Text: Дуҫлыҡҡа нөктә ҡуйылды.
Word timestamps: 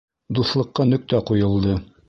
Дуҫлыҡҡа 0.39 0.87
нөктә 0.95 1.21
ҡуйылды. 1.31 1.81